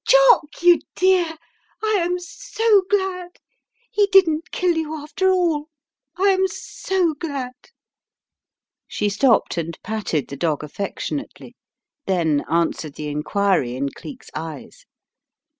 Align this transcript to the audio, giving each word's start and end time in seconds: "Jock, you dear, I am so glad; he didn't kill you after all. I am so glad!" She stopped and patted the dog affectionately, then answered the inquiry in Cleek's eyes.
"Jock, 0.03 0.63
you 0.63 0.79
dear, 0.95 1.37
I 1.83 1.97
am 1.99 2.17
so 2.17 2.81
glad; 2.89 3.35
he 3.91 4.07
didn't 4.07 4.49
kill 4.49 4.75
you 4.75 4.95
after 4.95 5.29
all. 5.29 5.69
I 6.17 6.29
am 6.29 6.47
so 6.47 7.13
glad!" 7.13 7.51
She 8.87 9.09
stopped 9.09 9.59
and 9.59 9.77
patted 9.83 10.29
the 10.29 10.37
dog 10.37 10.63
affectionately, 10.63 11.55
then 12.07 12.43
answered 12.49 12.95
the 12.95 13.09
inquiry 13.09 13.75
in 13.75 13.89
Cleek's 13.89 14.31
eyes. 14.33 14.87